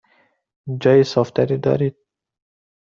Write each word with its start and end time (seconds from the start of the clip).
جای 0.79 1.03
صاف 1.03 1.31
تری 1.31 1.57
دارید؟ 1.57 1.95